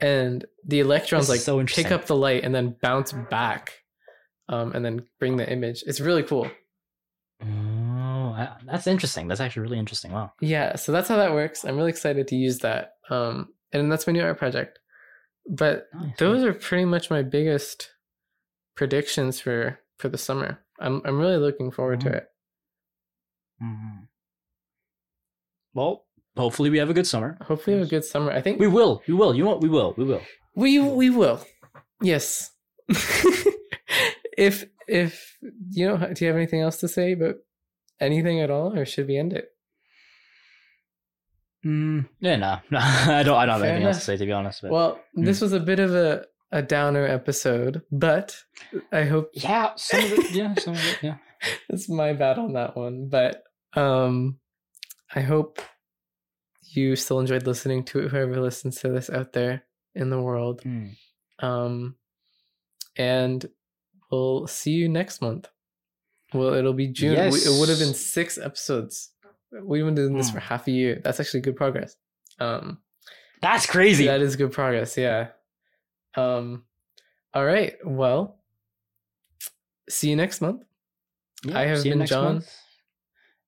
[0.00, 3.72] and the electrons like so pick up the light and then bounce back
[4.48, 6.50] um, and then bring the image it's really cool
[7.46, 9.28] Oh, that's interesting.
[9.28, 10.12] That's actually really interesting.
[10.12, 10.32] Wow.
[10.40, 14.06] yeah so that's how that works i'm really excited to use that um, and that's
[14.06, 14.78] my new art project
[15.48, 17.90] but Nice, those are pretty much my biggest
[18.76, 22.14] predictions for for the summer i'm, I'm really looking forward to Mhm.
[22.16, 22.26] it
[23.62, 24.08] Mhm.
[25.74, 26.04] Well,
[26.36, 27.36] hopefully we have a good summer.
[27.42, 29.02] hopefully we have a good summer i think We will.
[29.06, 29.34] We will.
[29.34, 29.60] You what?
[29.60, 29.94] We will.
[29.96, 30.22] We will.
[30.54, 31.44] We we will.
[32.00, 32.50] Yes.
[34.38, 35.36] if if
[35.70, 37.36] you know, do you have anything else to say about
[38.00, 39.48] anything at all, or should we end it?
[41.64, 43.36] Mm, yeah, no, no, I don't.
[43.36, 44.62] I don't have Fair anything else to say to be honest.
[44.62, 48.36] But Well, this was a bit of a a downer episode, but
[48.92, 50.30] I hope yeah, some of it.
[50.32, 50.98] Yeah, some of it.
[51.02, 51.16] Yeah.
[51.68, 53.08] it's my bad on that one.
[53.08, 53.42] But
[53.74, 54.38] um,
[55.14, 55.60] I hope
[56.62, 58.10] you still enjoyed listening to it.
[58.10, 60.96] Whoever listens to this out there in the world, Mm.
[61.38, 61.96] um,
[62.96, 63.46] and
[64.10, 65.48] we'll see you next month.
[66.32, 67.14] Well, it'll be June.
[67.30, 69.12] We- It would have been six episodes.
[69.52, 70.46] We've been doing this for Hmm.
[70.48, 71.00] half a year.
[71.04, 71.96] That's actually good progress.
[72.40, 72.82] Um,
[73.40, 74.06] That's crazy.
[74.06, 74.96] that is good progress.
[74.96, 75.30] Yeah.
[76.16, 76.64] Um,
[77.32, 77.76] all right.
[77.84, 78.40] Well,
[79.88, 80.64] see you next month.
[81.44, 82.24] Yeah, I have been John.
[82.36, 82.50] month.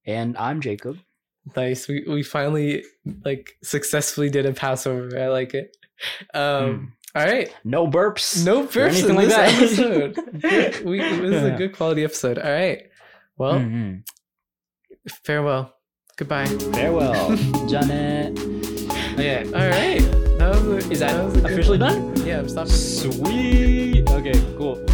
[0.04, 0.98] and I'm Jacob.
[1.54, 1.86] Nice.
[1.86, 2.84] We we finally
[3.24, 5.16] like successfully did a Passover.
[5.20, 5.76] I like it.
[6.34, 6.94] Um.
[7.14, 7.54] All right.
[7.64, 8.44] No burps.
[8.44, 9.54] No burps in anything like this that.
[9.62, 10.40] episode.
[10.42, 10.84] Good.
[10.84, 12.38] we, this is a good quality episode.
[12.38, 12.82] All right.
[13.38, 14.02] Well, Mhm.
[15.24, 15.72] farewell.
[16.16, 16.46] Goodbye.
[16.46, 17.36] Farewell,
[17.68, 18.38] Janet.
[19.14, 19.44] Okay.
[19.46, 20.00] All right.
[20.38, 22.26] That was a, Is that was a good officially done?
[22.26, 22.72] Yeah, I'm stopping.
[22.72, 24.08] Sweet.
[24.10, 24.84] Okay, cool.